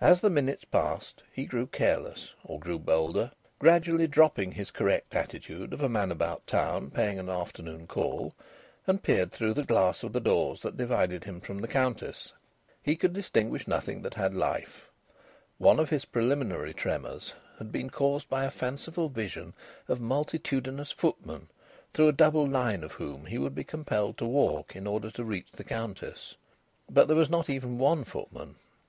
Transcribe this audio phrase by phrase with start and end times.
[0.00, 3.30] As the minutes passed he grew careless, or grew bolder,
[3.60, 8.34] gradually dropping his correct attitude of a man about town paying an afternoon call,
[8.88, 12.32] and peered through the glass of the doors that divided him from the Countess.
[12.82, 14.90] He could distinguish nothing that had life.
[15.58, 19.54] One of his preliminary tremors had been caused by a fanciful vision
[19.86, 21.46] of multitudinous footmen,
[21.94, 25.22] through a double line of whom he would be compelled to walk in order to
[25.22, 26.34] reach the Countess.
[26.90, 28.56] But there was not even one footman.